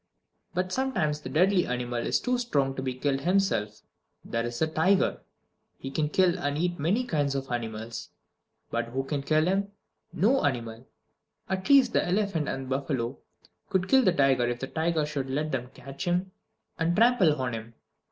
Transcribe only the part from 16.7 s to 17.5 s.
and trample